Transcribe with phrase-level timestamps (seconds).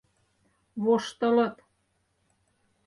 [0.83, 1.55] Воштылыт.